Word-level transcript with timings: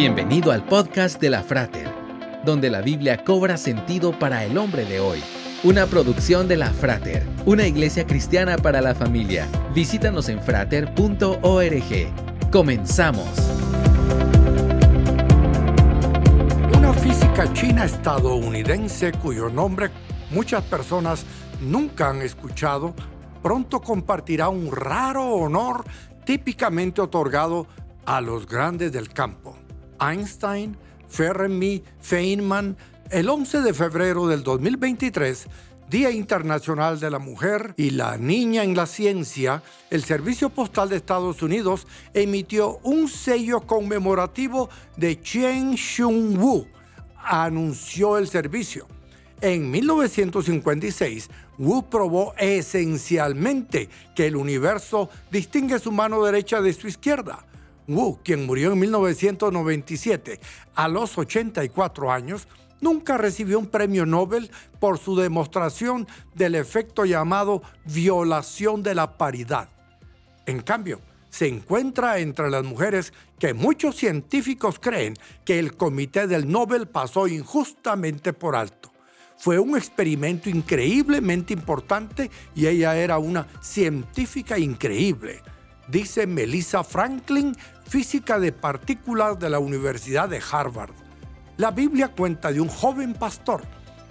Bienvenido 0.00 0.52
al 0.52 0.64
podcast 0.64 1.20
de 1.20 1.28
la 1.28 1.42
Frater, 1.42 1.92
donde 2.44 2.70
la 2.70 2.82
Biblia 2.82 3.24
cobra 3.24 3.56
sentido 3.56 4.16
para 4.16 4.44
el 4.44 4.56
hombre 4.56 4.84
de 4.84 5.00
hoy. 5.00 5.20
Una 5.64 5.86
producción 5.86 6.46
de 6.46 6.56
la 6.56 6.70
Frater, 6.70 7.26
una 7.46 7.66
iglesia 7.66 8.06
cristiana 8.06 8.56
para 8.58 8.80
la 8.80 8.94
familia. 8.94 9.48
Visítanos 9.74 10.28
en 10.28 10.40
frater.org. 10.40 11.82
Comenzamos. 12.52 13.28
Una 16.76 16.92
física 16.92 17.52
china 17.52 17.84
estadounidense 17.84 19.10
cuyo 19.10 19.50
nombre 19.50 19.90
muchas 20.30 20.62
personas 20.62 21.26
nunca 21.60 22.10
han 22.10 22.22
escuchado, 22.22 22.94
pronto 23.42 23.80
compartirá 23.80 24.48
un 24.48 24.70
raro 24.70 25.24
honor 25.24 25.84
típicamente 26.24 27.00
otorgado 27.00 27.66
a 28.06 28.20
los 28.20 28.46
grandes 28.46 28.92
del 28.92 29.08
campo. 29.08 29.57
Einstein, 30.00 30.76
Fermi, 31.08 31.82
Feynman, 32.00 32.76
el 33.10 33.28
11 33.28 33.62
de 33.62 33.74
febrero 33.74 34.26
del 34.26 34.42
2023, 34.42 35.46
Día 35.88 36.10
Internacional 36.10 37.00
de 37.00 37.10
la 37.10 37.18
Mujer 37.18 37.72
y 37.78 37.90
la 37.90 38.18
Niña 38.18 38.62
en 38.62 38.76
la 38.76 38.86
Ciencia, 38.86 39.62
el 39.88 40.04
Servicio 40.04 40.50
Postal 40.50 40.90
de 40.90 40.96
Estados 40.96 41.42
Unidos 41.42 41.86
emitió 42.12 42.78
un 42.82 43.08
sello 43.08 43.62
conmemorativo 43.62 44.68
de 44.96 45.18
Chen 45.18 45.76
Xiong-Wu, 45.78 46.66
anunció 47.24 48.18
el 48.18 48.28
servicio. 48.28 48.86
En 49.40 49.70
1956, 49.70 51.30
Wu 51.58 51.88
probó 51.88 52.34
esencialmente 52.36 53.88
que 54.14 54.26
el 54.26 54.36
universo 54.36 55.08
distingue 55.30 55.78
su 55.78 55.90
mano 55.90 56.22
derecha 56.22 56.60
de 56.60 56.74
su 56.74 56.88
izquierda. 56.88 57.47
Wu, 57.88 58.20
quien 58.22 58.44
murió 58.46 58.72
en 58.72 58.78
1997 58.78 60.38
a 60.74 60.88
los 60.88 61.16
84 61.16 62.12
años, 62.12 62.46
nunca 62.80 63.16
recibió 63.16 63.58
un 63.58 63.66
premio 63.66 64.04
Nobel 64.04 64.50
por 64.78 64.98
su 64.98 65.16
demostración 65.16 66.06
del 66.34 66.54
efecto 66.54 67.06
llamado 67.06 67.62
violación 67.86 68.82
de 68.82 68.94
la 68.94 69.16
paridad. 69.16 69.70
En 70.46 70.60
cambio, 70.60 71.00
se 71.30 71.48
encuentra 71.48 72.18
entre 72.18 72.50
las 72.50 72.64
mujeres 72.64 73.12
que 73.38 73.54
muchos 73.54 73.96
científicos 73.96 74.78
creen 74.78 75.14
que 75.44 75.58
el 75.58 75.76
comité 75.76 76.26
del 76.26 76.50
Nobel 76.50 76.88
pasó 76.88 77.26
injustamente 77.26 78.32
por 78.32 78.54
alto. 78.54 78.92
Fue 79.38 79.58
un 79.58 79.76
experimento 79.76 80.50
increíblemente 80.50 81.52
importante 81.52 82.30
y 82.54 82.66
ella 82.66 82.96
era 82.96 83.18
una 83.18 83.46
científica 83.60 84.58
increíble, 84.58 85.42
dice 85.88 86.26
Melissa 86.26 86.84
Franklin, 86.84 87.56
física 87.86 88.38
de 88.38 88.52
partículas 88.52 89.38
de 89.38 89.50
la 89.50 89.58
Universidad 89.58 90.28
de 90.28 90.40
Harvard. 90.50 90.92
La 91.56 91.70
Biblia 91.70 92.08
cuenta 92.08 92.52
de 92.52 92.60
un 92.60 92.68
joven 92.68 93.14
pastor 93.14 93.62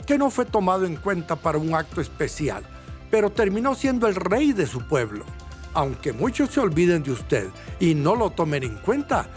que 0.05 0.17
no 0.17 0.30
fue 0.30 0.45
tomado 0.45 0.86
en 0.86 0.95
cuenta 0.95 1.36
para 1.36 1.58
un 1.58 1.75
acto 1.75 2.02
especial, 2.02 2.64
pero 3.11 3.30
terminó 3.30 3.75
siendo 3.75 4.08
el 4.08 4.16
rey 4.16 4.53
de 4.53 4.66
su 4.66 4.88
pueblo. 4.88 5.25
Aunque 5.73 6.11
muchos 6.11 6.50
se 6.50 6.59
olviden 6.59 7.03
de 7.03 7.11
usted 7.11 7.48
y 7.80 7.94
no 7.94 8.16
lo 8.16 8.31
tomen 8.31 8.64
en 8.64 8.75
cuenta, 8.78 9.28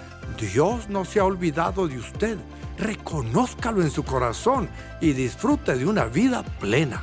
Dios 0.40 0.88
no 0.88 1.04
se 1.04 1.20
ha 1.20 1.24
olvidado 1.24 1.86
de 1.86 1.98
usted. 1.98 2.38
Reconózcalo 2.78 3.82
en 3.82 3.90
su 3.90 4.04
corazón 4.04 4.70
y 5.00 5.12
disfrute 5.12 5.74
de 5.76 5.84
una 5.84 6.06
vida 6.06 6.42
plena. 6.60 7.02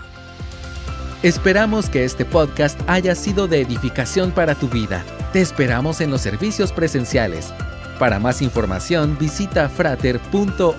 Esperamos 1.24 1.90
que 1.90 2.04
este 2.04 2.26
podcast 2.26 2.80
haya 2.88 3.16
sido 3.16 3.48
de 3.48 3.62
edificación 3.62 4.32
para 4.32 4.56
tu 4.56 4.68
vida. 4.70 5.04
Te 5.38 5.42
esperamos 5.42 6.02
en 6.02 6.10
los 6.10 6.22
servicios 6.22 6.72
presenciales. 6.72 7.54
Para 8.00 8.18
más 8.18 8.42
información 8.42 9.20
visita 9.20 9.70
frater.org. 9.70 10.74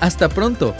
Hasta 0.00 0.30
pronto 0.30 0.74